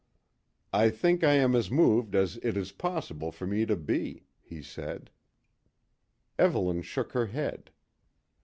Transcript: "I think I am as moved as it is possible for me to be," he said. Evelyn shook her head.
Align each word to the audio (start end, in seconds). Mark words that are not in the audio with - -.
"I 0.73 0.89
think 0.89 1.23
I 1.23 1.33
am 1.33 1.55
as 1.55 1.69
moved 1.69 2.15
as 2.15 2.37
it 2.37 2.57
is 2.57 2.71
possible 2.71 3.31
for 3.31 3.45
me 3.45 3.67
to 3.67 3.75
be," 3.75 4.23
he 4.41 4.63
said. 4.63 5.11
Evelyn 6.39 6.81
shook 6.81 7.11
her 7.13 7.27
head. 7.27 7.69